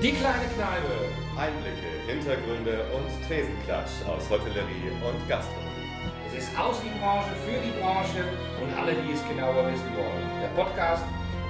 [0.00, 1.10] Die kleine Kneipe.
[1.36, 5.90] Einblicke, Hintergründe und Tresenklatsch aus Hotellerie und Gastronomie.
[6.28, 8.22] Es ist aus die Branche, für die Branche
[8.62, 10.22] und alle, die es genauer wissen wollen.
[10.40, 11.02] Der Podcast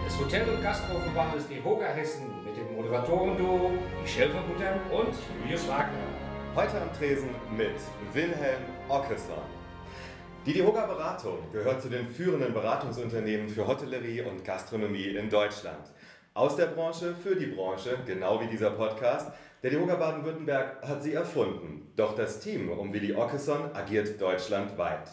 [0.06, 6.08] des Hotel- und Gastroverbandes DEHOGA Hessen mit dem Moderatoren-Duo Michel von Gutem und Julius Wagner.
[6.56, 7.76] Heute am Tresen mit
[8.14, 9.44] Wilhelm Ockesson.
[10.46, 15.92] Die DEHOGA Beratung gehört zu den führenden Beratungsunternehmen für Hotellerie und Gastronomie in Deutschland.
[16.34, 19.32] Aus der Branche für die Branche, genau wie dieser Podcast.
[19.62, 21.92] Der DEHOGA Baden-Württemberg hat sie erfunden.
[21.96, 25.08] Doch das Team um Willi Ockesson agiert deutschlandweit.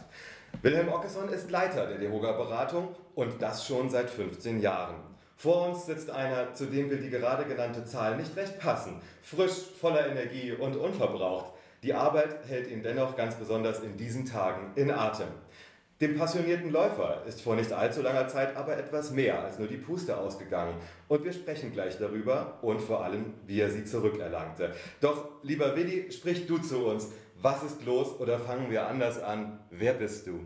[0.62, 4.96] Wilhelm Ockesson ist Leiter der DEHOGA Beratung und das schon seit 15 Jahren.
[5.36, 9.02] Vor uns sitzt einer, zu dem will die gerade genannte Zahl nicht recht passen.
[9.22, 11.54] Frisch, voller Energie und unverbraucht.
[11.84, 15.28] Die Arbeit hält ihn dennoch ganz besonders in diesen Tagen in Atem.
[16.02, 19.78] Dem passionierten Läufer ist vor nicht allzu langer Zeit aber etwas mehr als nur die
[19.78, 20.76] Puste ausgegangen.
[21.08, 24.76] Und wir sprechen gleich darüber und vor allem, wie er sie zurückerlangte.
[25.00, 27.14] Doch, lieber Willi, sprich du zu uns.
[27.42, 29.66] Was ist los oder fangen wir anders an?
[29.70, 30.46] Wer bist du?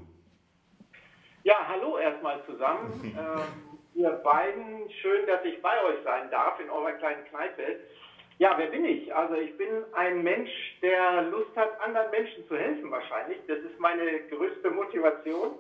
[1.44, 3.02] Ja, hallo erstmal zusammen.
[3.18, 7.80] ähm, ihr beiden, schön, dass ich bei euch sein darf in eurer kleinen Kneipe.
[8.40, 9.14] Ja, wer bin ich?
[9.14, 10.50] Also ich bin ein Mensch,
[10.82, 13.38] der Lust hat, anderen Menschen zu helfen wahrscheinlich.
[13.48, 15.60] Das ist meine größte Motivation.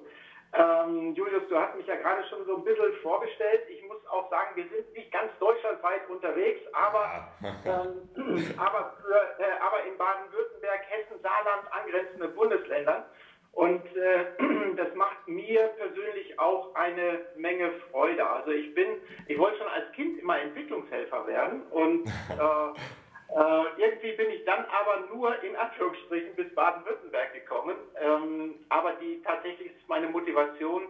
[0.53, 3.63] Ähm, Julius, du hast mich ja gerade schon so ein bisschen vorgestellt.
[3.67, 8.07] Ich muss auch sagen, wir sind nicht ganz deutschlandweit unterwegs, aber, ähm,
[8.57, 13.03] aber, für, äh, aber in Baden-Württemberg, Hessen, Saarland, angrenzende Bundesländern.
[13.53, 14.25] Und äh,
[14.77, 18.25] das macht mir persönlich auch eine Menge Freude.
[18.27, 18.87] Also ich bin,
[19.27, 22.79] ich wollte schon als Kind immer Entwicklungshelfer werden und äh,
[23.35, 27.75] äh, irgendwie bin ich dann aber nur in Anführungsstrichen bis Baden-Württemberg gekommen.
[28.01, 30.83] Ähm, aber die tatsächlich ist meine Motivation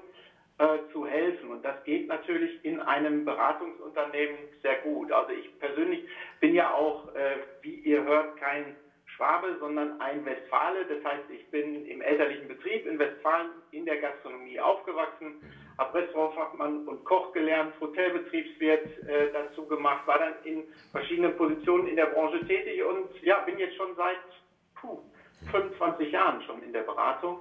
[0.60, 5.12] äh, zu helfen und das geht natürlich in einem Beratungsunternehmen sehr gut.
[5.12, 6.06] Also ich persönlich
[6.40, 8.76] bin ja auch, äh, wie ihr hört, kein
[9.20, 10.86] Schwabe, sondern ein Westfale.
[10.86, 15.42] Das heißt, ich bin im elterlichen Betrieb in Westfalen in der Gastronomie aufgewachsen,
[15.78, 21.98] habe Restaurantfachmann und Koch gelernt, Hotelbetriebswirt äh, dazu gemacht, war dann in verschiedenen Positionen in
[21.98, 24.18] der Branche tätig und ja, bin jetzt schon seit
[24.80, 25.00] puh,
[25.52, 27.40] 25 Jahren schon in der Beratung.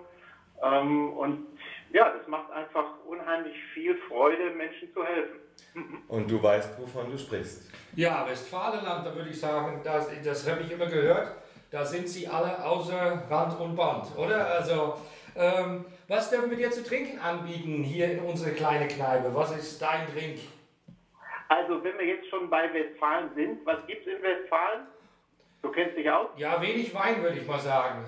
[0.60, 1.46] Ähm, und
[1.92, 5.38] ja, das macht einfach unheimlich viel Freude, Menschen zu helfen.
[6.08, 7.70] Und du weißt, wovon du sprichst.
[7.94, 11.32] Ja, Westfalenland, da würde ich sagen, das, das habe ich immer gehört
[11.70, 14.46] da sind sie alle außer Rand und Band, oder?
[14.46, 14.94] Also,
[15.36, 19.34] ähm, was dürfen wir dir zu trinken anbieten hier in unsere kleine Kneipe?
[19.34, 20.40] Was ist dein Drink?
[21.48, 24.86] Also, wenn wir jetzt schon bei Westfalen sind, was gibt es in Westfalen?
[25.62, 26.28] Du kennst dich aus?
[26.36, 28.04] Ja, wenig Wein, würde ich mal sagen.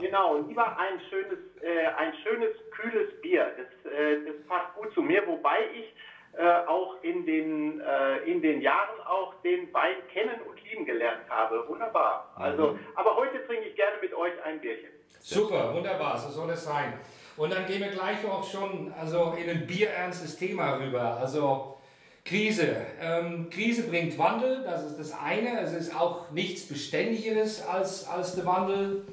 [0.00, 3.50] Genau, lieber ein schönes, äh, ein schönes, kühles Bier.
[3.56, 5.94] Das, äh, das passt gut zu mir, wobei ich
[6.38, 11.28] äh, auch in den, äh, in den Jahren auch den Wein kennen und lieben gelernt
[11.58, 11.68] habe.
[11.68, 12.32] Wunderbar.
[12.36, 12.78] Also, mhm.
[12.94, 14.90] aber heute trinke ich gerne mit euch ein Bierchen.
[15.20, 16.94] Super, wunderbar, so soll es sein.
[17.36, 21.18] Und dann gehen wir gleich auch schon also in ein bierernstes Thema rüber.
[21.20, 21.78] Also
[22.24, 22.76] Krise.
[23.00, 25.60] Ähm, Krise bringt Wandel, das ist das eine.
[25.60, 29.04] Es ist auch nichts Beständigeres als, als der Wandel.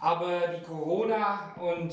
[0.00, 1.92] Aber die Corona und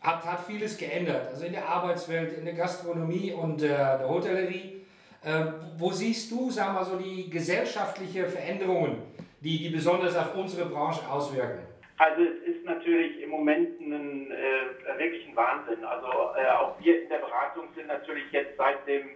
[0.00, 1.28] hat, hat vieles geändert.
[1.28, 4.82] Also in der Arbeitswelt, in der Gastronomie und äh, der Hotellerie.
[5.22, 5.46] Äh,
[5.78, 8.98] wo siehst du, sagen wir so, die gesellschaftlichen Veränderungen,
[9.44, 11.66] die, die besonders auf unsere Branche auswirken?
[11.98, 15.84] Also es ist natürlich im Moment ein, äh, wirklich ein Wahnsinn.
[15.84, 19.10] Also äh, auch wir in der Beratung sind natürlich jetzt seit dem,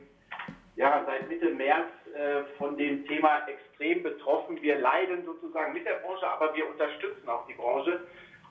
[0.76, 4.62] ja, seit Mitte März äh, von dem Thema extrem betroffen.
[4.62, 8.00] Wir leiden sozusagen mit der Branche, aber wir unterstützen auch die Branche.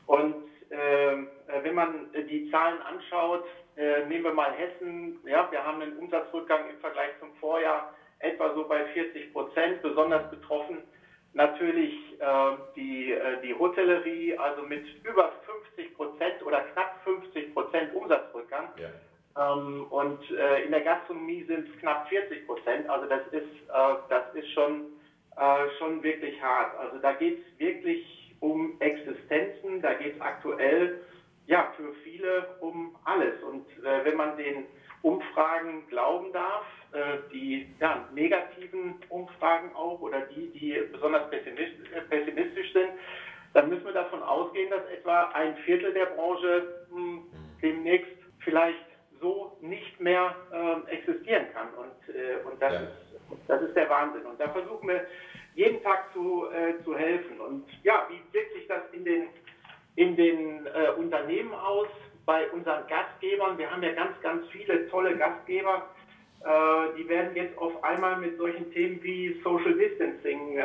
[0.07, 0.35] Und
[0.71, 3.45] ähm, äh, wenn man die Zahlen anschaut,
[3.77, 8.53] äh, nehmen wir mal Hessen, ja, wir haben einen Umsatzrückgang im Vergleich zum Vorjahr etwa
[8.55, 10.79] so bei 40 Prozent, besonders betroffen
[11.33, 15.31] natürlich äh, die, äh, die Hotellerie, also mit über
[15.75, 18.69] 50 Prozent oder knapp 50 Prozent Umsatzrückgang.
[18.77, 19.53] Ja.
[19.53, 23.45] Ähm, und äh, in der Gastronomie sind es knapp 40 Prozent, also das ist,
[24.09, 24.85] das ist schon,
[25.77, 26.75] schon wirklich hart.
[26.79, 30.99] Also da geht es wirklich um Existenzen, da geht es aktuell
[31.47, 33.41] ja für viele um alles.
[33.43, 34.65] Und äh, wenn man den
[35.07, 42.01] Umfragen glauben darf, äh, die ja, negativen Umfragen auch oder die, die besonders pessimistisch, äh,
[42.01, 42.89] pessimistisch sind,
[43.53, 47.23] dann müssen wir davon ausgehen, dass etwa ein Viertel der Branche mh, hm,
[47.61, 48.85] demnächst vielleicht
[49.21, 51.69] so nicht mehr äh, existieren kann.
[51.73, 52.79] Und, äh, und das, ja.
[52.81, 54.25] ist, das ist der Wahnsinn.
[54.25, 55.05] Und da versuchen wir
[55.55, 57.39] jeden Tag zu, äh, zu helfen.
[57.39, 59.27] Und ja, wie wirkt sich das in den,
[59.95, 61.87] in den äh, Unternehmen aus,
[62.27, 63.57] bei unseren Gastgebern?
[63.57, 65.87] Wir haben ja ganz, ganz viele tolle Gastgeber,
[66.41, 70.63] äh, die werden jetzt auf einmal mit solchen Themen wie Social Distancing äh,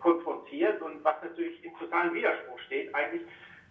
[0.00, 3.22] konfrontiert und was natürlich im totalen Widerspruch steht eigentlich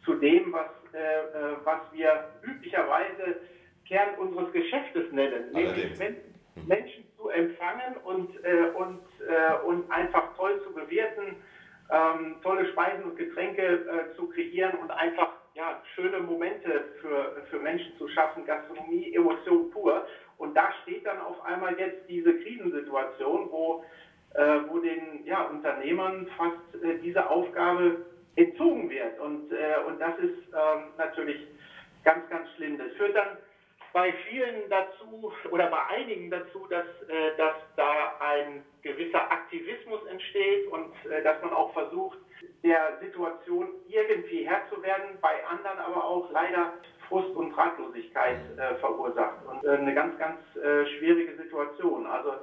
[0.05, 3.41] zu dem, was, äh, äh was wir üblicherweise
[3.87, 5.97] Kern unseres Geschäftes nennen, nämlich
[6.67, 11.35] Menschen zu empfangen und, äh, und, äh, und einfach toll zu bewirten,
[11.89, 15.28] ähm, tolle Speisen und Getränke zu kreieren und einfach
[15.59, 20.07] ja, schöne Momente für, für Menschen zu schaffen, Gastronomie, Emotion pur.
[20.37, 23.83] Und da steht dann auf einmal jetzt diese Krisensituation, wo,
[24.35, 28.05] äh, wo den ja, Unternehmern fast äh, diese Aufgabe
[28.37, 29.19] entzogen wird.
[29.19, 31.45] Und, äh, und das ist ähm, natürlich
[32.05, 32.77] ganz, ganz schlimm.
[32.77, 33.37] Das führt dann
[33.91, 40.67] bei vielen dazu oder bei einigen dazu, dass, äh, dass da ein gewisser Aktivismus entsteht
[40.67, 42.17] und äh, dass man auch versucht,
[42.63, 46.73] der Situation irgendwie Herr zu werden, bei anderen aber auch leider
[47.07, 49.45] Frust und Ratlosigkeit äh, verursacht.
[49.47, 52.05] Und äh, eine ganz, ganz äh, schwierige Situation.
[52.05, 52.33] Also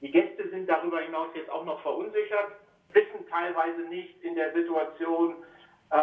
[0.00, 2.52] die Gäste sind darüber hinaus jetzt auch noch verunsichert,
[2.92, 5.36] wissen teilweise nicht in der Situation,
[5.90, 5.96] äh,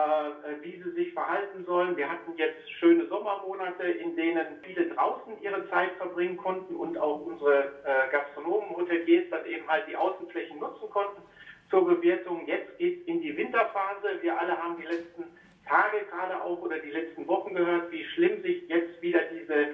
[0.61, 1.97] wie sie sich verhalten sollen.
[1.97, 7.19] Wir hatten jetzt schöne Sommermonate, in denen viele draußen ihre Zeit verbringen konnten und auch
[7.19, 11.21] unsere äh, Gastronomen, Hoteliers dann eben halt die Außenflächen nutzen konnten
[11.73, 12.45] zur Bewirtung.
[12.45, 14.21] Jetzt geht es in die Winterphase.
[14.21, 15.23] Wir alle haben die letzten
[15.67, 19.69] Tage gerade auch oder die letzten Wochen gehört, wie schlimm sich jetzt wieder diese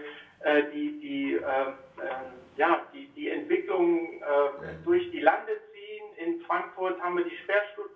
[0.46, 1.74] äh, die, die, äh,
[2.56, 6.26] ja, die, die Entwicklung äh, durch die Lande ziehen.
[6.26, 7.90] In Frankfurt haben wir die Sperrstunde,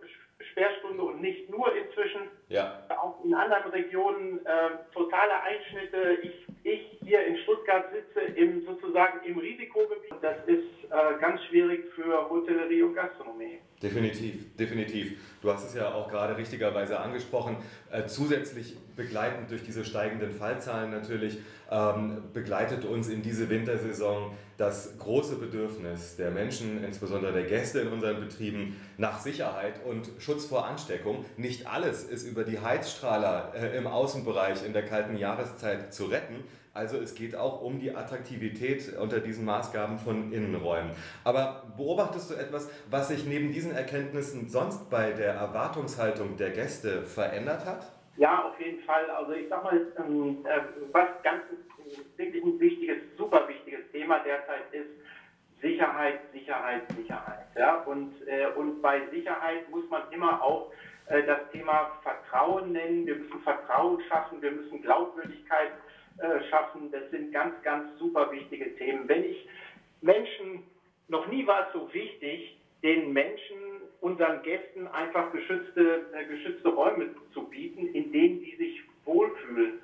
[0.54, 2.22] Sperrstunde und nicht nur inzwischen.
[2.48, 2.86] Ja.
[2.90, 6.20] Auch in anderen Regionen äh, totale Einschnitte.
[6.22, 10.14] Ich, ich hier in Stuttgart sitze im, sozusagen im Risikogebiet.
[10.22, 13.60] Das ist äh, ganz schwierig für Hotellerie und Gastronomie.
[13.82, 15.40] Definitiv, definitiv.
[15.42, 17.58] Du hast es ja auch gerade richtigerweise angesprochen.
[17.92, 21.40] Äh, zusätzlich begleitend durch diese steigenden Fallzahlen natürlich
[21.72, 27.88] ähm, begleitet uns in diese Wintersaison das große Bedürfnis der Menschen, insbesondere der Gäste in
[27.88, 31.26] unseren Betrieben, nach Sicherheit und Schutz vor Ansteckung.
[31.38, 36.44] Nicht alles ist über die Heizstrahler äh, im Außenbereich in der kalten Jahreszeit zu retten.
[36.76, 40.92] Also es geht auch um die Attraktivität unter diesen Maßgaben von Innenräumen.
[41.24, 47.04] Aber beobachtest du etwas, was sich neben diesen Erkenntnissen sonst bei der Erwartungshaltung der Gäste
[47.04, 47.92] verändert hat?
[48.18, 49.10] Ja, auf jeden Fall.
[49.10, 50.60] Also ich sag mal, ähm, äh,
[50.92, 51.44] was ganz
[52.18, 54.90] wirklich ein wichtiges, super wichtiges Thema derzeit ist,
[55.62, 57.48] Sicherheit, Sicherheit, Sicherheit.
[57.58, 57.78] Ja?
[57.86, 60.72] Und, äh, und bei Sicherheit muss man immer auch
[61.08, 63.08] äh, das Thema Vertrauen nennen.
[63.08, 65.72] Wir müssen Vertrauen schaffen, wir müssen Glaubwürdigkeit
[66.52, 66.92] schaffen.
[66.92, 69.08] Das sind ganz, ganz super wichtige Themen.
[69.08, 69.50] Wenn ich
[70.02, 70.62] Menschen,
[71.08, 73.73] noch nie war es so wichtig, den Menschen,
[74.04, 79.80] unseren Gästen einfach geschützte, äh, geschützte Räume zu bieten, in denen die sich wohlfühlen.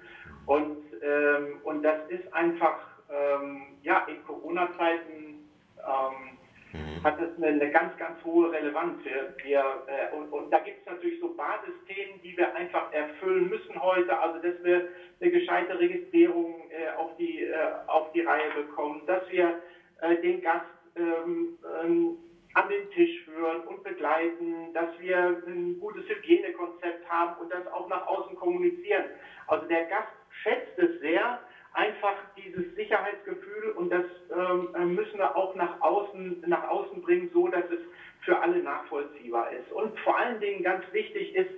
[0.46, 2.80] Und, ähm, und das ist einfach,
[3.10, 6.38] ähm, ja, in Corona-Zeiten ähm,
[6.74, 7.04] mhm.
[7.04, 9.02] hat das eine, eine, ganz, ganz hohe Relevanz.
[9.06, 13.48] Wir, wir äh, und, und, da gibt es natürlich so Basisthemen, die wir einfach erfüllen
[13.48, 14.20] müssen heute.
[14.20, 14.90] Also, dass wir
[15.22, 17.56] eine gescheite Registrierung äh, auf, die, äh,
[17.88, 19.62] auf die Reihe bekommen, dass wir
[20.02, 20.66] äh, den Gast
[20.98, 22.18] ähm, ähm,
[22.60, 27.88] an den Tisch führen und begleiten, dass wir ein gutes Hygienekonzept haben und das auch
[27.88, 29.06] nach außen kommunizieren.
[29.48, 30.12] Also der Gast
[30.44, 31.40] schätzt es sehr,
[31.74, 34.06] einfach dieses Sicherheitsgefühl und das
[34.36, 37.80] ähm, müssen wir auch nach außen, nach außen bringen, so dass es
[38.26, 39.72] für alle nachvollziehbar ist.
[39.72, 41.52] Und vor allen Dingen ganz wichtig ist,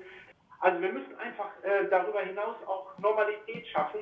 [0.60, 4.02] also wir müssen einfach äh, darüber hinaus auch Normalität schaffen.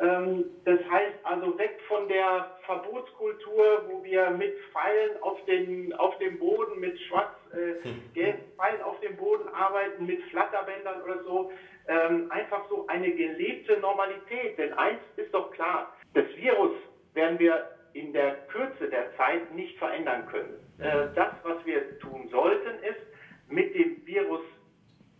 [0.00, 6.16] Ähm, das heißt also weg von der Verbotskultur, wo wir mit Pfeilen auf, den, auf
[6.18, 11.50] dem Boden, mit schwarz-gelben äh, Pfeilen auf dem Boden arbeiten, mit Flatterbändern oder so.
[11.88, 14.58] Ähm, einfach so eine gelebte Normalität.
[14.58, 16.72] Denn eins ist doch klar, das Virus
[17.14, 20.54] werden wir in der Kürze der Zeit nicht verändern können.
[20.78, 23.00] Äh, das, was wir tun sollten, ist,
[23.48, 24.42] mit dem Virus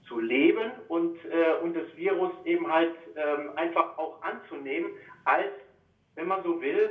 [0.08, 4.90] zu leben und, äh, und das Virus eben halt ähm, einfach auch anzunehmen,
[5.24, 5.52] als,
[6.14, 6.90] wenn man so will,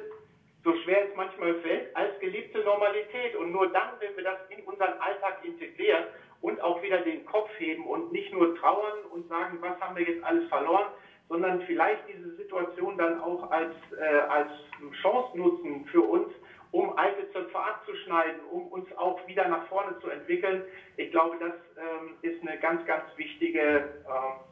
[0.63, 3.35] so schwer es manchmal fällt, als geliebte Normalität.
[3.35, 6.05] Und nur dann, wenn wir das in unseren Alltag integrieren
[6.41, 10.05] und auch wieder den Kopf heben und nicht nur trauern und sagen, was haben wir
[10.05, 10.87] jetzt alles verloren,
[11.29, 14.49] sondern vielleicht diese Situation dann auch als, äh, als
[15.01, 16.27] Chance nutzen für uns,
[16.75, 20.63] um alte Zöpfe abzuschneiden, um uns auch wieder nach vorne zu entwickeln.
[20.97, 23.81] Ich glaube, das ähm, ist eine ganz, ganz wichtige äh,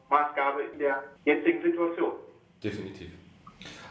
[0.10, 2.14] Maßgabe in der jetzigen Situation.
[2.64, 3.10] Definitiv.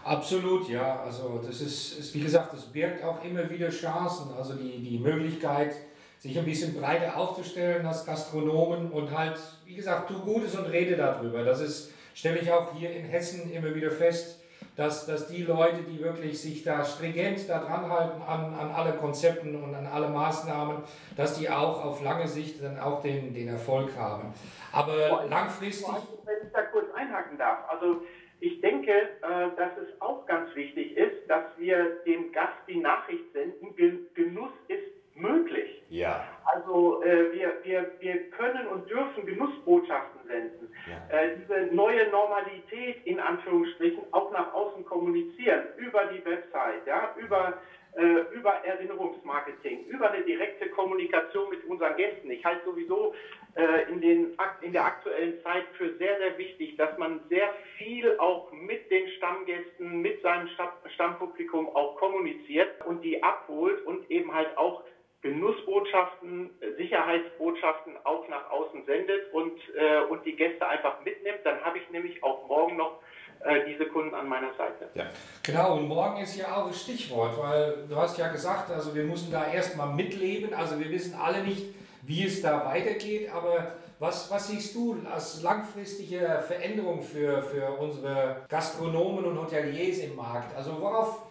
[0.02, 1.02] Absolut, ja.
[1.04, 4.32] Also das ist, ist, wie gesagt, das birgt auch immer wieder Chancen.
[4.34, 5.74] Also die, die Möglichkeit,
[6.18, 10.96] sich ein bisschen breiter aufzustellen als Gastronomen und halt, wie gesagt, tu Gutes und rede
[10.96, 11.44] darüber.
[11.44, 14.41] Das ist, stelle ich auch hier in Hessen immer wieder fest
[14.76, 18.92] dass, dass die Leute, die wirklich sich da stringent da dran halten an, an alle
[18.92, 20.78] Konzepten und an alle Maßnahmen,
[21.16, 24.32] dass die auch auf lange Sicht dann auch den, den Erfolg haben.
[24.72, 25.88] Aber langfristig.
[26.24, 28.02] Wenn ich da kurz einhaken darf, also
[28.40, 33.32] ich denke, äh, dass es auch ganz wichtig ist, dass wir dem Gast die Nachricht
[33.32, 33.74] senden,
[34.14, 35.82] Genuss ist möglich.
[35.88, 36.26] Ja.
[36.44, 40.74] Also äh, wir, wir, wir können und dürfen Genussbotschaften senden.
[40.86, 41.16] Ja.
[41.16, 47.58] Äh, diese neue Normalität in Anführungsstrichen auch nach außen kommunizieren, über die Website, ja, über,
[47.96, 52.30] äh, über Erinnerungsmarketing, über eine direkte Kommunikation mit unseren Gästen.
[52.30, 53.14] Ich halte sowieso
[53.54, 58.18] äh, in, den, in der aktuellen Zeit für sehr, sehr wichtig, dass man sehr viel
[58.18, 60.48] auch mit den Stammgästen, mit seinem
[60.94, 64.82] Stammpublikum auch kommuniziert und die abholt und eben halt auch
[65.22, 71.78] Genussbotschaften, Sicherheitsbotschaften auch nach außen sendet und, äh, und die Gäste einfach mitnimmt, dann habe
[71.78, 72.98] ich nämlich auch morgen noch
[73.44, 74.88] äh, diese Kunden an meiner Seite.
[74.94, 75.06] Ja.
[75.44, 79.04] Genau, und morgen ist ja auch das Stichwort, weil du hast ja gesagt, also wir
[79.04, 81.66] müssen da erstmal mitleben, also wir wissen alle nicht,
[82.02, 88.38] wie es da weitergeht, aber was, was siehst du als langfristige Veränderung für, für unsere
[88.48, 90.56] Gastronomen und Hoteliers im Markt?
[90.56, 91.21] Also worauf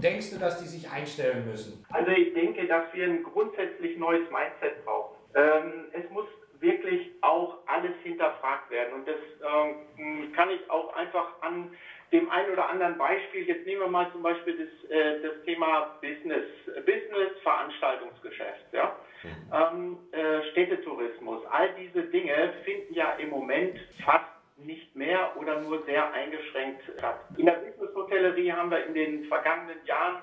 [0.00, 1.84] denkst du, dass die sich einstellen müssen?
[1.90, 5.16] Also ich denke, dass wir ein grundsätzlich neues Mindset brauchen.
[5.34, 6.26] Ähm, es muss
[6.60, 8.94] wirklich auch alles hinterfragt werden.
[8.94, 11.70] Und das ähm, kann ich auch einfach an
[12.12, 15.98] dem einen oder anderen Beispiel, jetzt nehmen wir mal zum Beispiel das, äh, das Thema
[16.00, 16.44] Business,
[16.84, 18.96] Business Veranstaltungsgeschäft, ja?
[19.22, 19.52] Mhm.
[19.52, 24.24] Ähm, äh, Städtetourismus, all diese Dinge finden ja im Moment fast
[24.64, 27.20] nicht mehr oder nur sehr eingeschränkt statt.
[27.36, 30.22] In der Business-Hotellerie haben wir in den vergangenen Jahren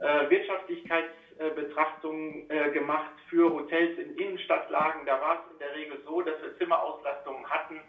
[0.00, 5.04] äh, Wirtschaftlichkeitsbetrachtungen äh, gemacht für Hotels in Innenstadtlagen.
[5.06, 7.80] Da war es in der Regel so, dass wir Zimmerauslastungen hatten,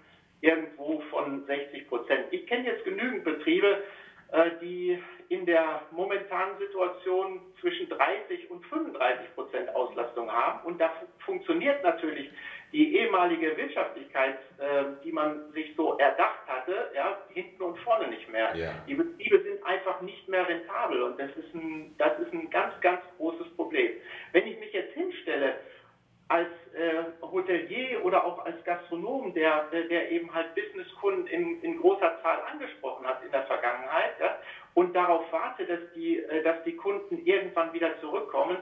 [0.41, 2.25] irgendwo von 60 Prozent.
[2.31, 3.83] Ich kenne jetzt genügend Betriebe,
[4.31, 10.65] äh, die in der momentanen Situation zwischen 30 und 35 Prozent Auslastung haben.
[10.65, 12.31] Und da funktioniert natürlich
[12.71, 18.29] die ehemalige Wirtschaftlichkeit, äh, die man sich so erdacht hatte, ja, hinten und vorne nicht
[18.29, 18.55] mehr.
[18.55, 18.71] Ja.
[18.87, 22.79] Die Betriebe sind einfach nicht mehr rentabel und das ist, ein, das ist ein ganz,
[22.81, 23.91] ganz großes Problem.
[24.33, 25.55] Wenn ich mich jetzt hinstelle
[26.27, 32.21] als äh, Hotelier oder auch als Gastronom, der, der eben halt Businesskunden in, in großer
[32.21, 34.37] Zahl angesprochen hat in der Vergangenheit ja,
[34.75, 38.57] und darauf warte, dass die, äh, dass die Kunden irgendwann wieder zurückkommen,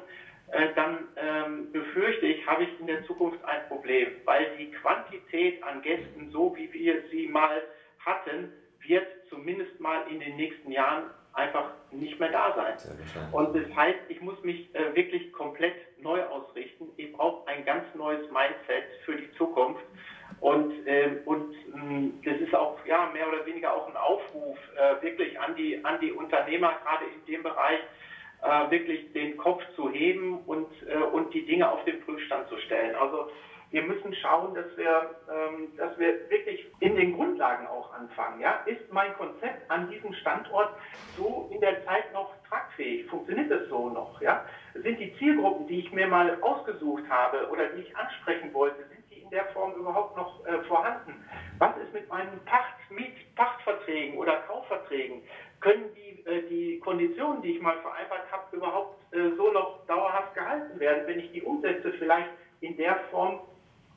[0.52, 5.62] äh, dann ähm, befürchte ich, habe ich in der Zukunft ein Problem, weil die Quantität
[5.64, 7.62] an Gästen, so wie wir sie mal
[8.00, 12.76] hatten, wird zumindest mal in den nächsten Jahren einfach nicht mehr da sein.
[13.32, 16.88] Und das heißt, ich muss mich äh, wirklich komplett neu ausrichten.
[16.98, 19.84] Ich brauche ein ganz neues Mindset für die Zukunft.
[20.40, 25.02] Und, ähm, und ähm, das ist auch ja, mehr oder weniger auch ein Aufruf äh,
[25.04, 27.80] wirklich an die, an die Unternehmer, gerade in dem Bereich,
[28.42, 32.58] äh, wirklich den Kopf zu heben und, äh, und die Dinge auf den Prüfstand zu
[32.60, 32.96] stellen.
[32.96, 33.30] Also
[33.72, 38.40] wir müssen schauen, dass wir, ähm, dass wir wirklich in den Grundlagen auch anfangen.
[38.40, 38.62] Ja?
[38.66, 40.70] Ist mein Konzept an diesem Standort
[41.18, 43.08] so in der Zeit noch tragfähig?
[43.08, 44.22] Funktioniert es so noch?
[44.22, 44.46] Ja?
[44.74, 49.04] Sind die Zielgruppen, die ich mir mal ausgesucht habe oder die ich ansprechen wollte, sind
[49.12, 51.26] die in der Form überhaupt noch äh, vorhanden?
[51.58, 55.24] Was ist mit meinen Pacht, Miet, Pachtverträgen oder Kaufverträgen?
[55.60, 60.36] Können die, äh, die Konditionen, die ich mal vereinbart habe, überhaupt äh, so noch dauerhaft
[60.36, 62.30] gehalten werden, wenn ich die Umsätze vielleicht
[62.62, 63.40] in der Form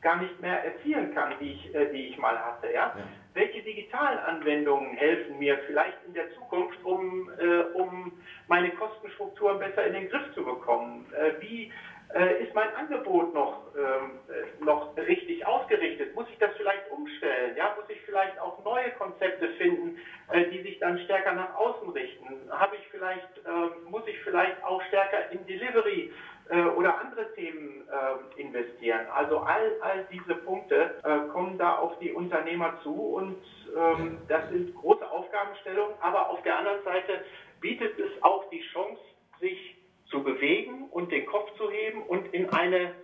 [0.00, 2.68] gar nicht mehr erzielen kann, die ich, äh, die ich mal hatte.
[2.68, 2.94] Ja?
[2.96, 3.04] ja?
[3.34, 8.12] Welche digitalen Anwendungen helfen mir vielleicht in der Zukunft, um, äh, um
[8.48, 11.06] meine Kostenstrukturen besser in den Griff zu bekommen?
[11.12, 11.72] Äh, wie
[12.14, 16.14] äh, ist mein Angebot noch, ähm, äh, noch richtig ausgerichtet?
[16.14, 17.56] Muss ich das vielleicht umstellen?
[17.56, 17.74] Ja?
[17.76, 19.98] Muss ich vielleicht auch neue Konzepte finden,
[20.32, 22.50] äh, die sich dann stärker nach außen richten?
[22.50, 26.12] Habe ich vielleicht, ähm, muss ich vielleicht auch stärker in Delivery
[26.48, 29.06] äh, oder andere Themen äh, investieren.
[29.14, 33.36] Also all, all diese Punkte äh, kommen da auf die Unternehmer zu und
[33.76, 37.24] ähm, das sind große Aufgabenstellungen, aber auf der anderen Seite
[37.60, 39.00] bietet es auch die Chance,
[39.38, 39.79] sich
[40.10, 42.94] zu bewegen und den Kopf zu heben und in eine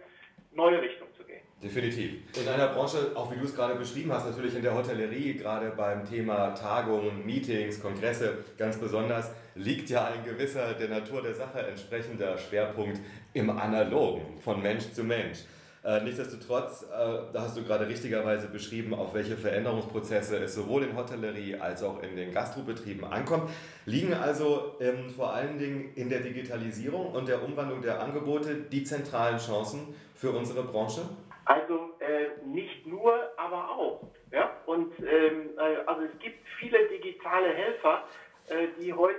[0.53, 1.41] neue Richtung zu gehen.
[1.63, 2.15] Definitiv.
[2.41, 5.71] In einer Branche, auch wie du es gerade beschrieben hast, natürlich in der Hotellerie, gerade
[5.71, 11.61] beim Thema Tagungen, Meetings, Kongresse ganz besonders, liegt ja ein gewisser der Natur der Sache
[11.61, 13.01] entsprechender Schwerpunkt
[13.33, 15.45] im Analogen, von Mensch zu Mensch.
[15.87, 20.97] Äh, nichtsdestotrotz, äh, da hast du gerade richtigerweise beschrieben, auf welche Veränderungsprozesse es sowohl in
[20.97, 23.51] Hotellerie als auch in den Gastrobetrieben ankommt,
[23.85, 28.83] liegen also ähm, vor allen Dingen in der Digitalisierung und der Umwandlung der Angebote die
[28.83, 31.03] zentralen Chancen für unsere Branche?
[31.45, 34.01] Also äh, nicht nur, aber auch.
[34.33, 34.51] Ja?
[34.67, 38.03] Und ähm, äh, also es gibt viele digitale Helfer,
[38.49, 39.19] äh, die heute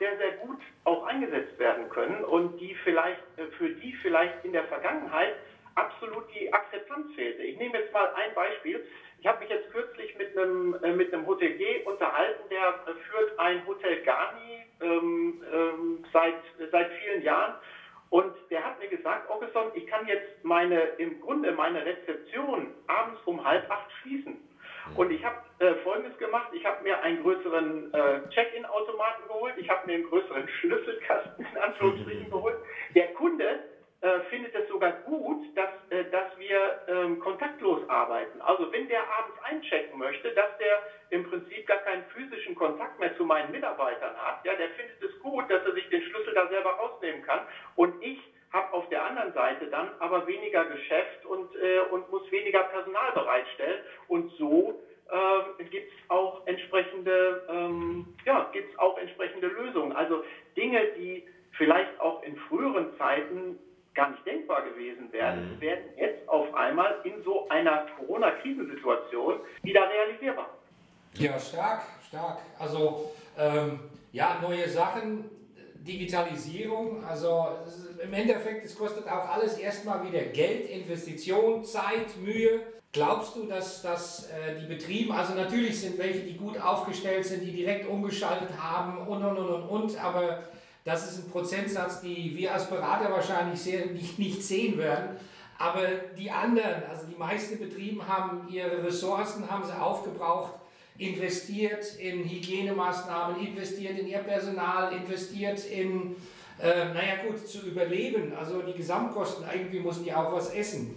[0.00, 3.20] sehr, sehr gut auch eingesetzt werden können und die vielleicht,
[3.58, 5.34] für die vielleicht in der Vergangenheit
[5.78, 7.42] absolut die Akzeptanz fehlte.
[7.42, 8.84] Ich nehme jetzt mal ein Beispiel.
[9.20, 14.02] Ich habe mich jetzt kürzlich mit einem, mit einem Hotelier unterhalten, der führt ein Hotel
[14.02, 16.34] Garni ähm, ähm, seit,
[16.70, 17.54] seit vielen Jahren.
[18.10, 23.20] Und der hat mir gesagt, Augustin, ich kann jetzt meine, im Grunde meine Rezeption abends
[23.26, 24.36] um halb acht schließen.
[24.96, 26.48] Und ich habe äh, Folgendes gemacht.
[26.52, 29.54] Ich habe mir einen größeren äh, Check-in-Automaten geholt.
[29.58, 32.56] Ich habe mir einen größeren Schlüsselkasten in Anführungsstrichen geholt.
[32.94, 33.60] Der Kunde
[34.00, 38.40] äh, findet es sogar gut, dass, äh, dass wir ähm, kontaktlos arbeiten.
[38.40, 40.78] Also wenn der abends einchecken möchte, dass der
[41.10, 45.18] im Prinzip gar keinen physischen Kontakt mehr zu meinen Mitarbeitern hat, ja, der findet es
[45.20, 47.40] gut, dass er sich den Schlüssel da selber rausnehmen kann.
[47.74, 48.20] Und ich
[48.52, 53.12] habe auf der anderen Seite dann aber weniger Geschäft und, äh, und muss weniger Personal
[53.12, 53.80] bereitstellen.
[54.06, 59.92] Und so äh, gibt es auch entsprechende, ähm, ja, gibt's auch entsprechende Lösungen.
[59.92, 60.24] Also
[60.56, 63.58] Dinge, die vielleicht auch in früheren Zeiten
[63.94, 65.60] gar nicht denkbar gewesen wären, mhm.
[65.60, 67.86] werden jetzt auf einmal in so einer
[68.82, 70.50] Corona-Krisensituation wieder realisierbar.
[71.14, 72.38] Ja, stark, stark.
[72.58, 73.80] Also ähm,
[74.12, 75.24] ja, neue Sachen,
[75.74, 77.48] Digitalisierung, also
[78.02, 82.60] im Endeffekt, es kostet auch alles erstmal wieder Geld, Investition, Zeit, Mühe.
[82.92, 87.42] Glaubst du, dass, dass äh, die Betriebe, also natürlich sind welche, die gut aufgestellt sind,
[87.42, 90.44] die direkt umgeschaltet haben und und und und und, aber
[90.84, 95.16] das ist ein Prozentsatz, die wir als Berater wahrscheinlich sehr, nicht, nicht sehen werden.
[95.58, 95.86] Aber
[96.16, 100.52] die anderen, also die meisten Betriebe haben ihre Ressourcen, haben sie aufgebraucht,
[100.98, 106.14] investiert in Hygienemaßnahmen, investiert in ihr Personal, investiert in,
[106.60, 108.32] äh, naja gut, zu überleben.
[108.38, 110.96] Also die Gesamtkosten, irgendwie müssen die auch was essen.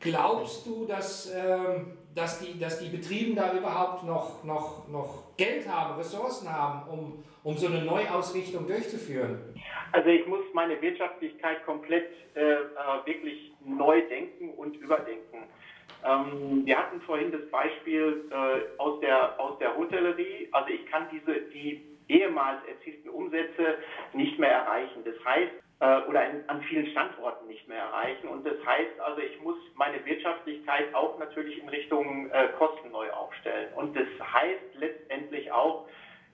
[0.00, 5.68] Glaubst du, dass, ähm, dass, die, dass die Betriebe da überhaupt noch, noch, noch Geld
[5.68, 9.38] haben, Ressourcen haben, um, um so eine Neuausrichtung durchzuführen?
[9.92, 12.56] Also ich muss meine Wirtschaftlichkeit komplett äh, äh,
[13.04, 15.44] wirklich neu denken und überdenken.
[16.04, 20.48] Ähm, wir hatten vorhin das Beispiel äh, aus, der, aus der Hotellerie.
[20.52, 23.78] Also ich kann diese, die ehemals erzielten Umsätze
[24.12, 25.02] nicht mehr erreichen.
[25.04, 25.52] Das heißt,
[26.08, 28.28] oder in, an vielen Standorten nicht mehr erreichen.
[28.28, 33.10] Und das heißt also, ich muss meine Wirtschaftlichkeit auch natürlich in Richtung äh, Kosten neu
[33.10, 33.72] aufstellen.
[33.74, 35.86] Und das heißt letztendlich auch,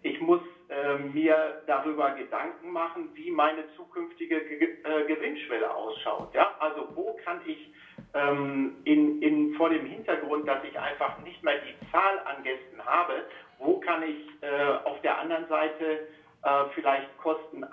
[0.02, 6.32] ich muss äh, mir darüber Gedanken machen, wie meine zukünftige Ge äh, Gewinnschwelle ausschaut.
[6.34, 6.54] Ja?
[6.60, 7.72] Also wo kann ich
[8.14, 12.84] ähm, in, in, vor dem Hintergrund, dass ich einfach nicht mehr die Zahl an Gästen
[12.84, 13.24] habe,
[13.58, 16.06] wo kann ich äh, auf der anderen Seite
[16.42, 17.64] äh, vielleicht Kosten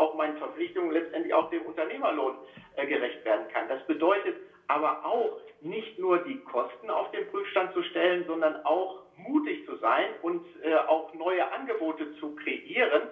[0.00, 2.34] auch meinen Verpflichtungen, letztendlich auch dem Unternehmerlohn
[2.76, 3.68] äh, gerecht werden kann.
[3.68, 4.36] Das bedeutet
[4.66, 9.76] aber auch nicht nur die Kosten auf den Prüfstand zu stellen, sondern auch mutig zu
[9.76, 13.02] sein und äh, auch neue Angebote zu kreieren,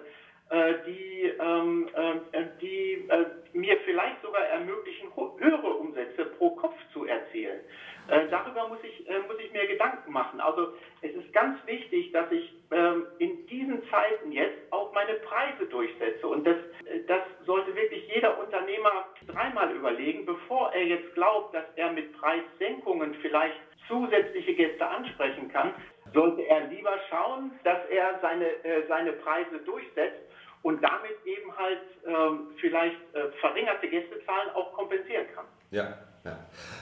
[0.49, 7.05] äh, die, ähm, äh, die äh, mir vielleicht sogar ermöglichen, höhere Umsätze pro Kopf zu
[7.05, 7.59] erzielen.
[8.07, 10.39] Äh, darüber muss ich, äh, muss ich mir Gedanken machen.
[10.39, 15.67] Also es ist ganz wichtig, dass ich ähm, in diesen Zeiten jetzt auch meine Preise
[15.67, 16.27] durchsetze.
[16.27, 16.57] Und das,
[17.07, 23.13] das sollte wirklich jeder Unternehmer dreimal überlegen, bevor er jetzt glaubt, dass er mit Preissenkungen
[23.21, 25.73] vielleicht zusätzliche Gäste ansprechen kann,
[26.11, 28.47] sollte er lieber schauen, dass er seine,
[28.87, 30.29] seine Preise durchsetzt
[30.61, 35.45] und damit eben halt ähm, vielleicht äh, verringerte Gästezahlen auch kompensieren kann.
[35.71, 36.37] Ja, ja.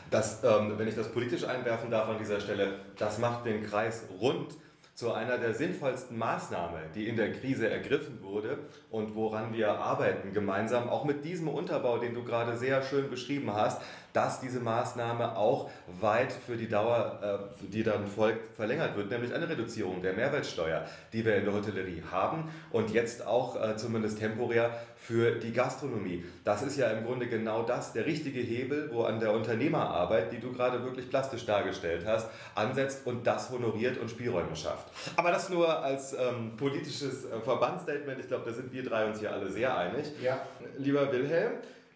[0.09, 4.03] Das, ähm, wenn ich das politisch einwerfen darf an dieser Stelle, das macht den Kreis
[4.21, 4.55] rund
[4.93, 8.59] zu einer der sinnvollsten Maßnahmen, die in der Krise ergriffen wurde
[8.91, 13.51] und woran wir arbeiten gemeinsam, auch mit diesem Unterbau, den du gerade sehr schön beschrieben
[13.51, 13.81] hast,
[14.17, 15.69] dass diese Maßnahme auch
[16.01, 17.19] weit für die Dauer,
[17.61, 21.53] äh, die dann folgt, verlängert wird, nämlich eine Reduzierung der Mehrwertsteuer, die wir in der
[21.53, 26.25] Hotellerie haben und jetzt auch äh, zumindest temporär für die Gastronomie.
[26.43, 30.39] Das ist ja im Grunde genau das, der richtige Hebel, wo an der Unternehmerarbeit, die
[30.39, 34.87] du gerade wirklich plastisch dargestellt hast, ansetzt und das honoriert und Spielräume schafft.
[35.15, 38.19] Aber das nur als ähm, politisches äh, Verbandsstatement.
[38.19, 40.11] Ich glaube, da sind wir drei uns hier alle sehr einig.
[40.23, 40.41] Ja.
[40.79, 41.51] Lieber Wilhelm,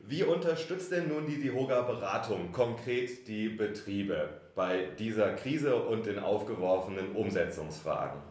[0.08, 6.20] wie unterstützt denn nun die DIHOGA Beratung konkret die Betriebe bei dieser Krise und den
[6.20, 8.22] aufgeworfenen Umsetzungsfragen?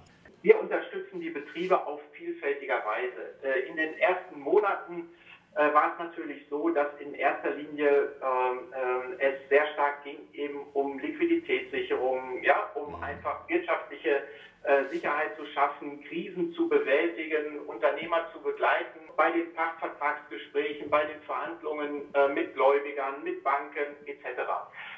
[0.42, 3.34] Wir unterstützen die Betriebe auf vielfältiger Weise.
[3.42, 5.08] Äh, in den ersten Monaten
[5.54, 10.18] äh, war es natürlich so, dass in erster Linie ähm, äh, es sehr stark ging
[10.32, 13.02] eben um Liquiditätssicherung, ja, um mhm.
[13.02, 14.22] einfach wirtschaftliche
[14.90, 22.02] Sicherheit zu schaffen, Krisen zu bewältigen, Unternehmer zu begleiten, bei den Pachtvertragsgesprächen, bei den Verhandlungen
[22.14, 24.40] äh, mit Gläubigern, mit Banken etc.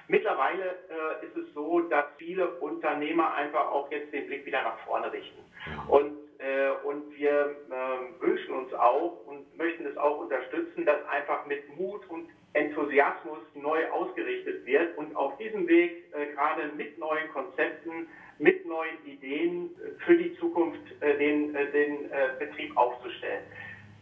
[0.06, 4.78] Mittlerweile äh, ist es so, dass viele Unternehmer einfach auch jetzt den Blick wieder nach
[4.86, 5.42] vorne richten.
[5.88, 11.44] Und, äh, und wir äh, wünschen uns auch und möchten es auch unterstützen, dass einfach
[11.46, 17.28] mit Mut und Enthusiasmus neu ausgerichtet wird und auf diesem Weg äh, gerade mit neuen
[17.32, 23.44] Konzepten, mit neuen Ideen äh, für die Zukunft äh, den, äh, den Betrieb aufzustellen.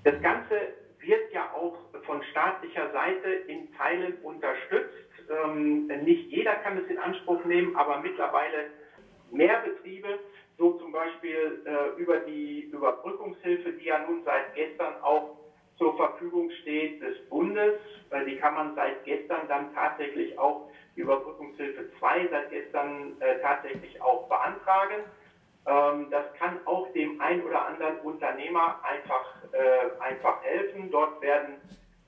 [0.05, 4.95] Das Ganze wird ja auch von staatlicher Seite in Teilen unterstützt.
[5.31, 8.71] Ähm, nicht jeder kann es in Anspruch nehmen, aber mittlerweile
[9.31, 10.19] mehr Betriebe,
[10.59, 11.65] so zum Beispiel
[11.97, 15.39] über die Überbrückungshilfe, die ja nun seit gestern auch
[15.79, 17.75] zur Verfügung steht des Bundes.
[18.11, 24.01] Weil die kann man seit gestern dann tatsächlich auch Überbrückungshilfe 2 seit gestern äh, tatsächlich
[24.03, 25.03] auch beantragen.
[25.67, 30.91] Ähm, das kann auch dem ein oder anderen Unternehmer einfach, äh, einfach helfen.
[30.91, 31.61] Dort werden,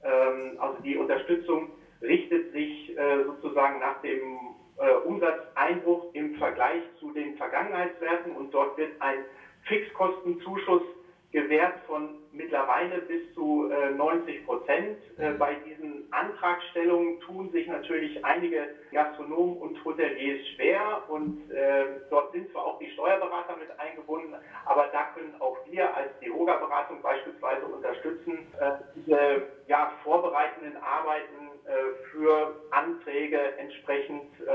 [0.02, 1.68] ähm, also die Unterstützung
[2.00, 8.76] richtet sich äh, sozusagen nach dem äh, Umsatzeinbruch im Vergleich zu den Vergangenheitswerten und dort
[8.76, 9.22] wird ein
[9.64, 10.82] Fixkostenzuschuss
[11.30, 14.96] gewährt von mittlerweile bis zu äh, 90 Prozent.
[15.18, 15.38] Äh, mhm.
[15.38, 22.50] bei diesen Antragstellungen tun sich natürlich einige Gastronomen und Hoteliers schwer und äh, dort sind
[22.52, 28.46] zwar auch die Steuerberater mit eingebunden, aber da können auch wir als DEOGA-Beratung beispielsweise unterstützen,
[28.60, 31.70] äh, diese ja, vorbereitenden Arbeiten äh,
[32.10, 34.52] für Anträge entsprechend äh,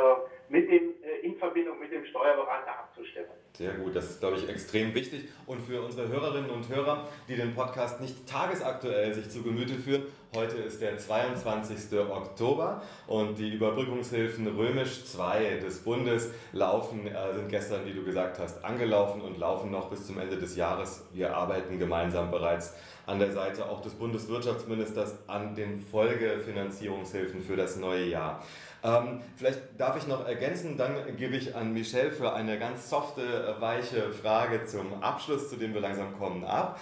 [0.50, 3.32] mit dem, in Verbindung mit dem Steuerberater abzustimmen.
[3.54, 5.28] Sehr gut, das ist, glaube ich, extrem wichtig.
[5.46, 10.04] Und für unsere Hörerinnen und Hörer, die den Podcast nicht tagesaktuell sich zu Gemüte führen,
[10.38, 11.98] heute ist der 22.
[11.98, 18.38] Oktober und die Überbrückungshilfen Römisch 2 des Bundes laufen, äh, sind gestern, wie du gesagt
[18.38, 21.06] hast, angelaufen und laufen noch bis zum Ende des Jahres.
[21.12, 22.76] Wir arbeiten gemeinsam bereits
[23.08, 28.44] an der Seite auch des Bundeswirtschaftsministers an den Folgefinanzierungshilfen für das neue Jahr.
[28.84, 33.56] Ähm, vielleicht darf ich noch ergänzen, dann gebe ich an Michelle für eine ganz softe,
[33.60, 36.80] weiche Frage zum Abschluss, zu dem wir langsam kommen, ab.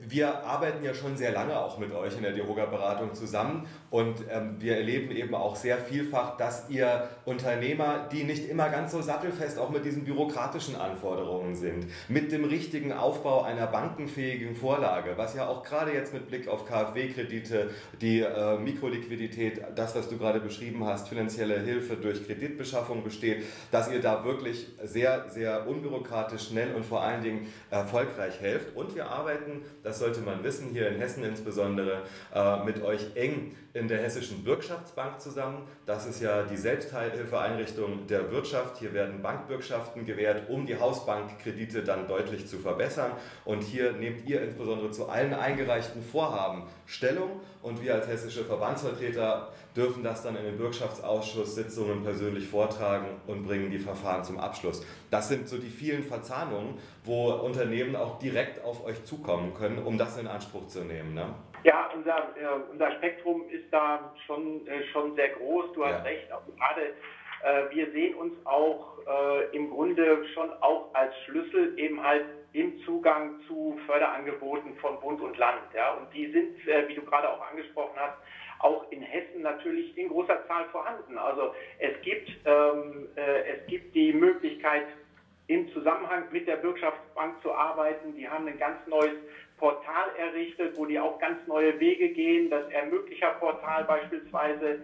[0.00, 4.56] Wir arbeiten ja schon sehr lange auch mit euch in der Deroga-Beratung zusammen und ähm,
[4.58, 9.58] wir erleben eben auch sehr vielfach, dass ihr Unternehmer, die nicht immer ganz so sattelfest
[9.58, 15.46] auch mit diesen bürokratischen Anforderungen sind, mit dem richtigen Aufbau einer bankenfähigen Vorlage, was ja
[15.46, 17.68] auch gerade jetzt mit Blick auf KfW-Kredite,
[18.00, 23.90] die äh, Mikroliquidität, das, was du gerade beschrieben hast, finanzielle Hilfe durch Kreditbeschaffung besteht, dass
[23.90, 28.74] ihr da wirklich sehr, sehr unbürokratisch, schnell und vor allen Dingen erfolgreich helft.
[28.74, 32.02] Und wir arbeiten das sollte man wissen, hier in Hessen insbesondere,
[32.34, 35.66] äh, mit euch eng in der Hessischen Bürgschaftsbank zusammen.
[35.84, 38.78] Das ist ja die Selbsthilfeeinrichtung der Wirtschaft.
[38.78, 43.12] Hier werden Bankbürgschaften gewährt, um die Hausbankkredite dann deutlich zu verbessern.
[43.44, 49.52] Und hier nehmt ihr insbesondere zu allen eingereichten Vorhaben Stellung und wir als hessische Verbandsvertreter
[49.76, 54.86] dürfen das dann in den Bürgschaftsausschusssitzungen persönlich vortragen und bringen die Verfahren zum Abschluss.
[55.10, 59.98] Das sind so die vielen Verzahnungen, wo Unternehmen auch direkt auf euch zukommen können, um
[59.98, 61.14] das in Anspruch zu nehmen.
[61.14, 61.34] Ne?
[61.64, 65.72] Ja, unser, äh, unser Spektrum ist da schon, äh, schon sehr groß.
[65.74, 66.02] Du hast ja.
[66.02, 66.28] recht.
[66.28, 66.94] Gerade
[67.44, 72.78] äh, wir sehen uns auch äh, im Grunde schon auch als Schlüssel eben halt im
[72.84, 75.62] Zugang zu Förderangeboten von Bund und Land.
[75.74, 75.94] Ja?
[75.94, 78.16] Und die sind, äh, wie du gerade auch angesprochen hast,
[78.64, 81.18] auch in Hessen natürlich in großer Zahl vorhanden.
[81.18, 84.86] Also es gibt, ähm, äh, es gibt die Möglichkeit,
[85.46, 88.14] im Zusammenhang mit der Bürgschaftsbank zu arbeiten.
[88.16, 89.12] Die haben ein ganz neues
[89.58, 92.48] Portal errichtet, wo die auch ganz neue Wege gehen.
[92.48, 94.78] Das Ermöglicher-Portal beispielsweise,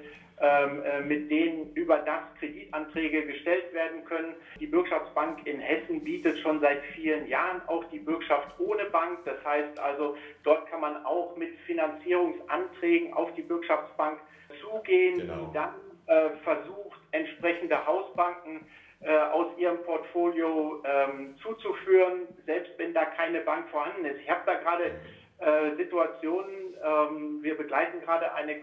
[1.07, 4.35] mit denen über das Kreditanträge gestellt werden können.
[4.59, 9.19] Die Bürgschaftsbank in Hessen bietet schon seit vielen Jahren auch die Bürgschaft ohne Bank.
[9.27, 14.19] Das heißt also, dort kann man auch mit Finanzierungsanträgen auf die Bürgschaftsbank
[14.61, 15.47] zugehen, genau.
[15.47, 15.75] die dann
[16.07, 18.67] äh, versucht, entsprechende Hausbanken
[19.01, 24.21] äh, aus ihrem Portfolio ähm, zuzuführen, selbst wenn da keine Bank vorhanden ist.
[24.21, 24.91] Ich habe da gerade
[25.39, 28.57] äh, Situationen, ähm, wir begleiten gerade eine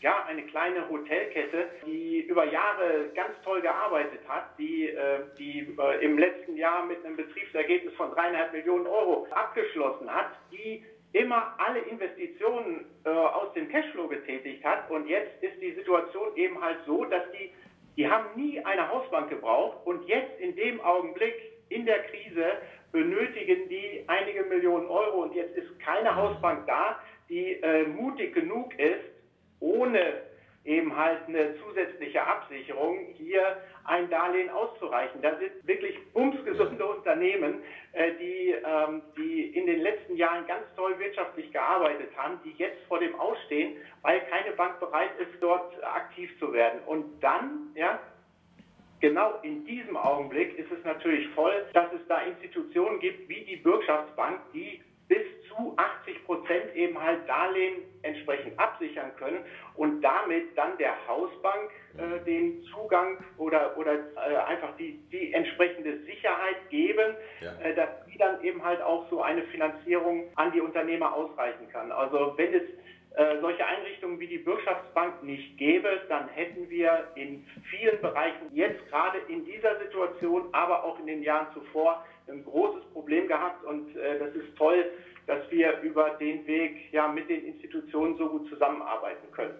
[0.00, 6.04] ja, eine kleine Hotelkette, die über Jahre ganz toll gearbeitet hat, die, äh, die äh,
[6.04, 11.80] im letzten Jahr mit einem Betriebsergebnis von dreieinhalb Millionen Euro abgeschlossen hat, die immer alle
[11.80, 14.90] Investitionen äh, aus dem Cashflow getätigt hat.
[14.90, 17.52] Und jetzt ist die Situation eben halt so, dass die,
[17.96, 21.34] die haben nie eine Hausbank gebraucht und jetzt in dem Augenblick
[21.68, 22.46] in der Krise
[22.92, 28.76] benötigen die einige Millionen Euro und jetzt ist keine Hausbank da, die äh, mutig genug
[28.78, 29.19] ist,
[29.60, 30.22] ohne
[30.64, 35.22] eben halt eine zusätzliche Absicherung, hier ein Darlehen auszureichen.
[35.22, 40.98] Das sind wirklich bumsgesunde Unternehmen, äh, die, ähm, die in den letzten Jahren ganz toll
[40.98, 46.30] wirtschaftlich gearbeitet haben, die jetzt vor dem Ausstehen, weil keine Bank bereit ist, dort aktiv
[46.38, 46.80] zu werden.
[46.86, 47.98] Und dann, ja,
[49.00, 53.56] genau in diesem Augenblick ist es natürlich voll, dass es da Institutionen gibt wie die
[53.56, 54.82] Bürgschaftsbank, die
[55.50, 62.24] zu 80 Prozent eben halt Darlehen entsprechend absichern können und damit dann der Hausbank äh,
[62.24, 67.52] den Zugang oder, oder äh, einfach die, die entsprechende Sicherheit geben, ja.
[67.62, 71.92] äh, dass die dann eben halt auch so eine Finanzierung an die Unternehmer ausreichen kann.
[71.92, 72.62] Also wenn es
[73.16, 78.86] äh, solche Einrichtungen wie die Bürgschaftsbank nicht gäbe, dann hätten wir in vielen Bereichen jetzt
[78.88, 83.96] gerade in dieser Situation, aber auch in den Jahren zuvor ein großes Problem gehabt und
[83.96, 84.84] äh, das ist toll,
[85.30, 89.54] dass wir über den Weg ja mit den Institutionen so gut zusammenarbeiten können.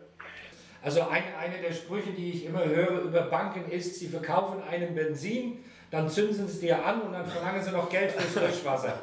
[0.82, 4.96] Also ein, eine der Sprüche, die ich immer höre über Banken ist, sie verkaufen einen
[4.96, 8.94] Benzin, dann zünden sie es dir an und dann verlangen sie noch Geld fürs Frischwasser.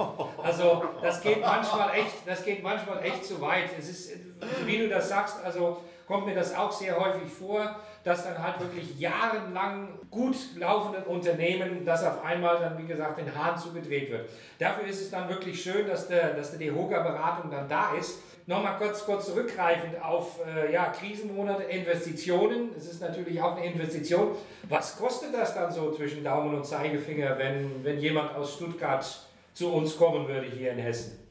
[0.43, 3.69] Also das geht manchmal echt, das geht manchmal echt zu weit.
[3.77, 4.19] Es ist,
[4.65, 8.61] wie du das sagst, also kommt mir das auch sehr häufig vor, dass dann halt
[8.61, 14.29] wirklich jahrelang gut laufenden Unternehmen, das auf einmal dann, wie gesagt, den Hahn zugedreht wird.
[14.59, 18.23] Dafür ist es dann wirklich schön, dass der, dass der DEHOGA-Beratung dann da ist.
[18.45, 22.69] Nochmal kurz, kurz zurückgreifend auf äh, ja, Krisenmonate, Investitionen.
[22.77, 24.37] Es ist natürlich auch eine Investition.
[24.69, 29.05] Was kostet das dann so zwischen Daumen und Zeigefinger, wenn, wenn jemand aus Stuttgart
[29.51, 31.27] zu uns kommen würde hier in Hessen?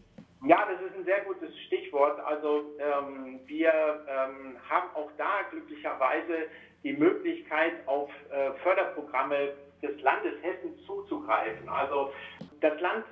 [0.47, 2.21] Ja, das ist ein sehr gutes Stichwort.
[2.21, 6.47] Also ähm, wir ähm, haben auch da glücklicherweise
[6.83, 11.69] die Möglichkeit, auf äh, Förderprogramme des Landes Hessen zuzugreifen.
[11.69, 12.12] Also
[12.61, 13.05] das Land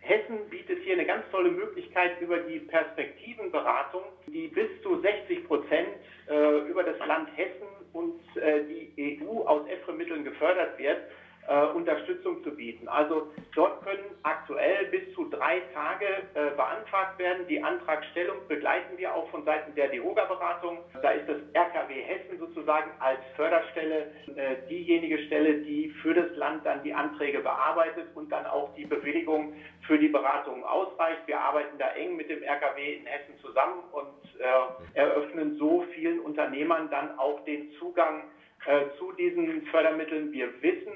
[0.00, 5.88] Hessen bietet hier eine ganz tolle Möglichkeit über die Perspektivenberatung, die bis zu 60 Prozent
[6.28, 10.98] äh, über das Land Hessen und äh, die EU aus EFRE-Mitteln gefördert wird
[11.48, 12.88] äh, Unterstützung zu bieten.
[12.88, 17.46] Also dort können aktuell bis zu drei Tage äh, beantragt werden.
[17.48, 20.78] Die Antragstellung begleiten wir auch von Seiten der DEHOGA-Beratung.
[21.02, 26.66] Da ist das RKW Hessen sozusagen als Förderstelle äh, diejenige Stelle, die für das Land
[26.66, 29.54] dann die Anträge bearbeitet und dann auch die Bewilligung
[29.86, 31.22] für die Beratung ausreicht.
[31.26, 36.20] Wir arbeiten da eng mit dem RKW in Hessen zusammen und äh, eröffnen so vielen
[36.20, 38.24] Unternehmern dann auch den Zugang
[38.66, 40.32] äh, zu diesen Fördermitteln.
[40.32, 40.92] Wir wissen,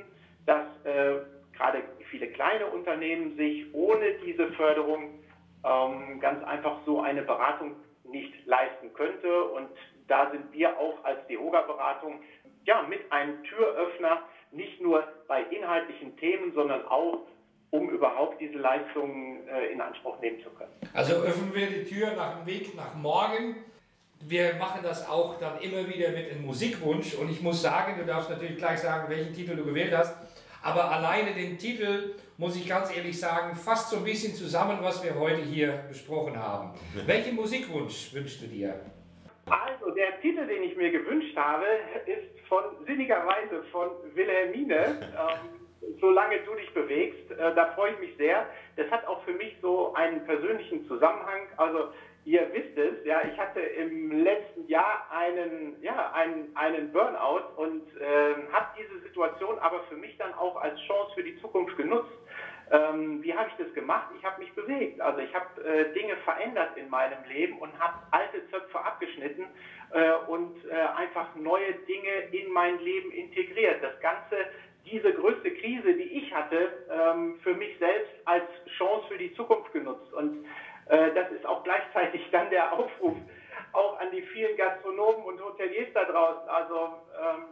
[0.47, 1.21] dass äh,
[1.57, 5.21] gerade viele kleine Unternehmen sich ohne diese Förderung
[5.65, 9.45] ähm, ganz einfach so eine Beratung nicht leisten könnte.
[9.45, 9.69] Und
[10.09, 12.21] da sind wir auch als DEHOGA-Beratung
[12.65, 14.23] ja, mit einem Türöffner,
[14.53, 17.21] nicht nur bei inhaltlichen Themen, sondern auch
[17.71, 20.73] um überhaupt diese Leistungen äh, in Anspruch nehmen zu können.
[20.93, 23.57] Also öffnen wir die Tür nach dem Weg nach morgen.
[24.23, 28.05] Wir machen das auch dann immer wieder mit einem Musikwunsch und ich muss sagen, du
[28.05, 30.15] darfst natürlich gleich sagen, welchen Titel du gewählt hast.
[30.63, 35.03] Aber alleine den Titel, muss ich ganz ehrlich sagen, fasst so ein bisschen zusammen, was
[35.03, 36.73] wir heute hier besprochen haben.
[37.07, 38.81] Welchen Musikwunsch wünschst du dir?
[39.47, 41.65] Also, der Titel, den ich mir gewünscht habe,
[42.07, 45.09] ist von sinnigerweise von Wilhelmine.
[45.21, 48.47] Ähm, solange du dich bewegst, äh, da freue ich mich sehr.
[48.77, 51.41] Das hat auch für mich so einen persönlichen Zusammenhang.
[51.57, 51.89] Also
[52.25, 57.83] Ihr wisst es, ja, ich hatte im letzten Jahr einen, ja, einen, einen Burnout und
[57.97, 62.13] äh, habe diese Situation aber für mich dann auch als Chance für die Zukunft genutzt.
[62.71, 64.09] Ähm, wie habe ich das gemacht?
[64.19, 65.01] Ich habe mich bewegt.
[65.01, 69.47] Also ich habe äh, Dinge verändert in meinem Leben und habe alte Zöpfe abgeschnitten
[69.93, 73.83] äh, und äh, einfach neue Dinge in mein Leben integriert.
[73.83, 74.37] Das Ganze,
[74.85, 78.45] diese größte Krise, die ich hatte, ähm, für mich selbst als
[78.77, 80.13] Chance für die Zukunft genutzt.
[80.13, 80.45] Und
[80.91, 83.17] das ist auch gleichzeitig dann der Aufruf
[83.73, 86.49] auch an die vielen Gastronomen und Hoteliers da draußen.
[86.49, 87.45] Also ähm,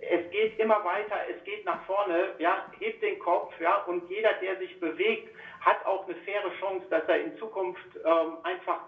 [0.00, 4.32] es geht immer weiter, es geht nach vorne, ja, hebt den Kopf, ja, und jeder,
[4.34, 8.80] der sich bewegt, hat auch eine faire Chance, dass er in Zukunft ähm, einfach,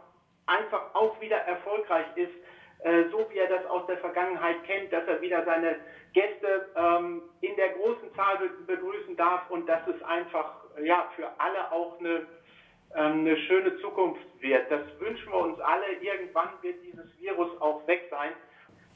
[0.47, 2.33] einfach auch wieder erfolgreich ist,
[2.85, 5.77] äh, so wie er das aus der Vergangenheit kennt, dass er wieder seine
[6.15, 11.71] Gäste ähm, in der großen Zahl begrüßen darf und dass es einfach ja, für alle
[11.71, 12.27] auch eine
[12.94, 14.70] eine schöne Zukunft wird.
[14.70, 15.92] Das wünschen wir uns alle.
[16.00, 18.33] Irgendwann wird dieses Virus auch weg sein.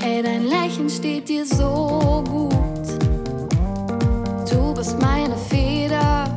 [0.00, 2.67] Hey, dein Lächeln steht dir so gut.
[4.78, 6.32] Bist meine Feder.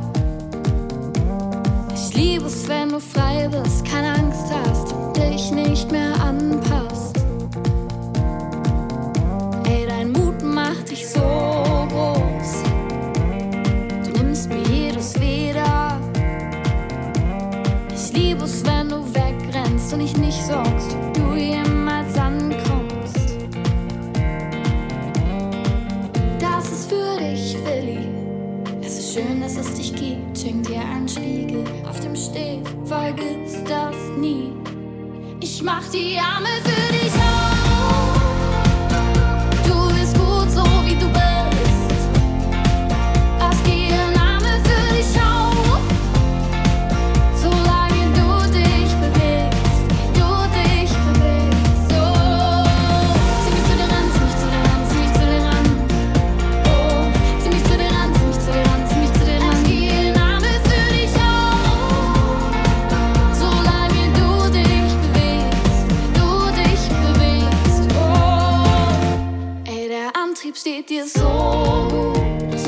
[1.94, 7.11] Ich liebe es, wenn du frei bist, keine Angst hast, dich nicht mehr anpasst.
[35.62, 36.71] Mach die Arme für
[70.82, 72.62] Steht dir so gut.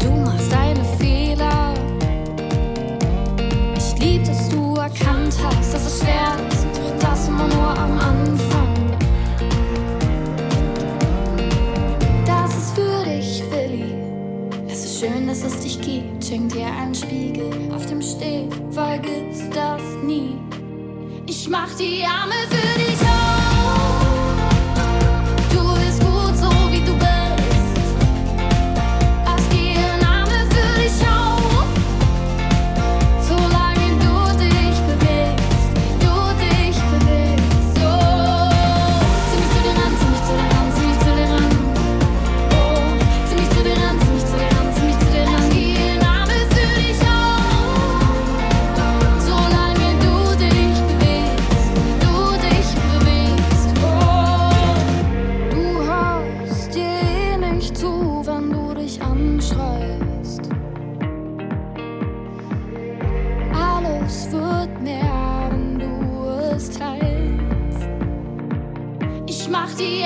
[0.00, 1.72] Du machst deine Fehler.
[3.76, 7.98] Ich lieb, dass du erkannt hast, dass es schwer ist, doch das immer nur am
[7.98, 8.98] Anfang.
[12.26, 13.94] Das ist für dich, Willi.
[14.68, 16.22] Es ist schön, dass es dich gibt.
[16.22, 20.36] Schenk dir einen Spiegel auf dem Steg, vergiss das nie.
[21.26, 22.57] Ich mach die Arme für
[64.08, 66.24] Alles wird mehr, wenn du
[66.56, 67.90] es teilst.
[69.26, 70.00] Ich mach die